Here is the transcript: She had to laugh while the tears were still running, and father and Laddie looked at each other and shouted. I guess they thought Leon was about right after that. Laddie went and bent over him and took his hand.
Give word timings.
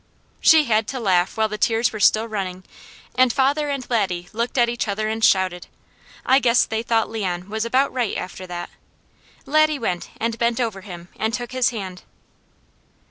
She 0.39 0.63
had 0.65 0.87
to 0.87 0.99
laugh 0.99 1.37
while 1.37 1.47
the 1.47 1.59
tears 1.59 1.93
were 1.93 1.99
still 1.99 2.27
running, 2.27 2.63
and 3.13 3.31
father 3.31 3.69
and 3.69 3.87
Laddie 3.87 4.29
looked 4.33 4.57
at 4.57 4.67
each 4.67 4.87
other 4.87 5.07
and 5.07 5.23
shouted. 5.23 5.67
I 6.25 6.39
guess 6.39 6.65
they 6.65 6.81
thought 6.81 7.07
Leon 7.11 7.49
was 7.51 7.65
about 7.65 7.93
right 7.93 8.17
after 8.17 8.47
that. 8.47 8.71
Laddie 9.45 9.77
went 9.77 10.09
and 10.19 10.39
bent 10.39 10.59
over 10.59 10.81
him 10.81 11.09
and 11.17 11.35
took 11.35 11.51
his 11.51 11.69
hand. 11.69 12.01